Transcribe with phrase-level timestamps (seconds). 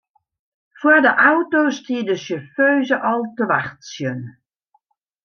[0.79, 4.19] Foar de auto stie de sjauffeuze al te wachtsjen.